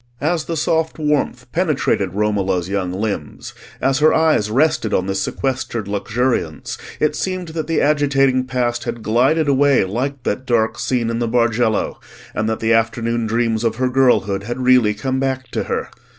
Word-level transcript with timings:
As 0.19 0.45
the 0.45 0.57
soft 0.57 0.97
warmth 0.97 1.51
penetrated 1.51 2.15
Romola's 2.15 2.67
young 2.67 2.91
limbs, 2.91 3.53
as 3.79 3.99
her 3.99 4.11
eyes 4.11 4.49
rested 4.49 4.95
on 4.95 5.05
this 5.05 5.21
sequestered 5.21 5.87
luxuriance, 5.87 6.75
it 6.99 7.15
seemed 7.15 7.49
that 7.49 7.67
the 7.67 7.81
agitating 7.81 8.45
past 8.45 8.85
had 8.85 9.03
glided 9.03 9.47
away 9.47 9.83
like 9.83 10.23
that 10.23 10.47
dark 10.47 10.79
scene 10.79 11.11
in 11.11 11.19
the 11.19 11.27
Bargello, 11.27 11.99
and 12.33 12.49
that 12.49 12.61
the 12.61 12.73
afternoon 12.73 13.27
dreams 13.27 13.63
of 13.63 13.75
her 13.75 13.89
girlhood 13.89 14.41
had 14.41 14.57
really 14.65 14.95
come 14.95 15.19
back 15.19 15.49
to 15.51 15.65
her. 15.65 15.91